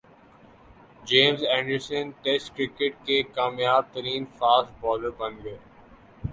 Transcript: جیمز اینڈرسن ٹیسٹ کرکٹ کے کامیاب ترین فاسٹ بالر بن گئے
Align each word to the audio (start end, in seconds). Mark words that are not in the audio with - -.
جیمز 1.03 1.43
اینڈرسن 1.45 2.09
ٹیسٹ 2.21 2.55
کرکٹ 2.57 3.05
کے 3.05 3.21
کامیاب 3.35 3.93
ترین 3.93 4.25
فاسٹ 4.37 4.71
بالر 4.81 5.09
بن 5.17 5.37
گئے 5.43 5.57